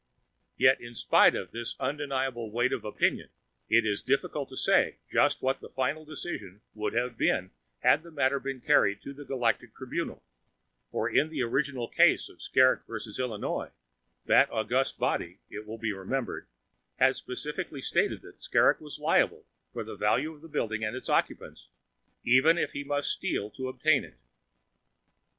[0.57, 3.29] Yet, in spite of this undeniable weight of opinion,
[3.69, 8.09] it is difficult to say just what the final decision would have been had the
[8.09, 10.23] matter been carried to the Galactic Tribunal,
[10.91, 13.21] for in the original case of Skrrgck v.
[13.21, 13.69] Illinois,
[14.25, 16.47] that august body, it will be remembered,
[16.95, 21.09] had specifically stated that Skrrgck was liable for the value of the building and its
[21.09, 21.67] occupants,
[22.23, 24.17] "even if he must steal to obtain it."